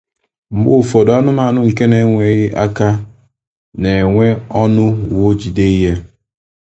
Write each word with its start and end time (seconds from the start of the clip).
Mgbe 0.53 0.71
ufodi, 0.81 1.11
anumanu 1.17 1.59
nke 1.67 1.83
enweghi 2.01 2.47
aka 2.65 2.87
ne 3.81 3.91
nwe 4.09 4.27
onu 4.61 4.85
wo 5.19 5.29
jide 5.39 5.67
he. 5.81 5.93